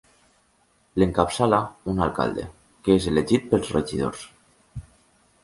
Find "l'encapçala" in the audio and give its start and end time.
1.01-1.59